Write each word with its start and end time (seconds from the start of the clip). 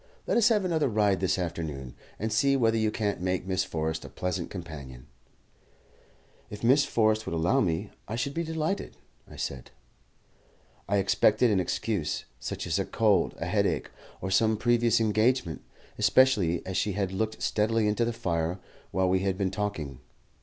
"Let 0.25 0.35
us 0.35 0.49
have 0.49 0.65
another 0.65 0.87
ride 0.89 1.19
this 1.19 1.37
afternoon, 1.37 1.93
and 2.17 2.33
see 2.33 2.55
whether 2.55 2.75
you 2.75 2.89
can't 2.89 3.21
make 3.21 3.45
Miss 3.45 3.63
Forrest 3.63 4.03
a 4.03 4.09
pleasant 4.09 4.49
companion." 4.49 5.05
"If 6.49 6.63
Miss 6.63 6.85
Forrest 6.85 7.27
would 7.27 7.35
allow 7.35 7.59
me, 7.61 7.91
I 8.07 8.15
should 8.15 8.33
be 8.33 8.43
delighted," 8.43 8.97
I 9.29 9.35
said. 9.35 9.69
I 10.89 10.97
expected 10.97 11.51
an 11.51 11.59
excuse, 11.59 12.25
such 12.39 12.65
as 12.65 12.79
a 12.79 12.85
cold, 12.85 13.35
a 13.37 13.45
headache, 13.45 13.91
or 14.21 14.31
some 14.31 14.57
previous 14.57 14.99
engagement, 14.99 15.61
especially 15.99 16.65
as 16.65 16.77
she 16.77 16.93
had 16.93 17.11
looked 17.11 17.39
steadily 17.39 17.87
into 17.87 18.03
the 18.03 18.11
fire 18.11 18.59
while 18.89 19.07
we 19.07 19.19
had 19.19 19.37
been 19.37 19.51
talking. 19.51 19.99